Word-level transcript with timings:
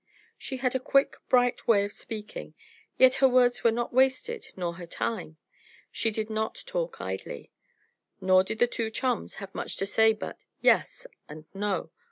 She 0.35 0.57
had 0.57 0.73
a 0.73 0.79
quick, 0.79 1.17
bright 1.29 1.67
way 1.67 1.85
of 1.85 1.93
speaking; 1.93 2.55
yet 2.97 3.13
her 3.21 3.29
words 3.29 3.63
were 3.63 3.69
not 3.71 3.93
wasted 3.93 4.47
nor 4.57 4.73
her 4.77 4.87
time. 4.87 5.37
She 5.91 6.09
did 6.09 6.27
not 6.27 6.63
talk 6.65 6.99
idly. 6.99 7.51
Nor 8.19 8.43
did 8.43 8.57
the 8.57 8.65
two 8.65 8.89
chums 8.89 9.35
have 9.35 9.53
much 9.53 9.77
to 9.77 9.85
say 9.85 10.13
but 10.13 10.43
"Yes" 10.59 11.05
and 11.29 11.45
"No." 11.53 11.91